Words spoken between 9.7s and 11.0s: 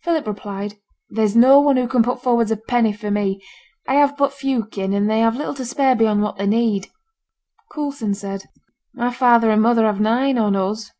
have nine on us.'